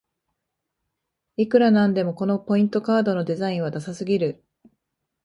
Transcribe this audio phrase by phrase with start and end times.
[1.37, 4.43] いくらなんでもこのポイントカードのデザインはダサすぎる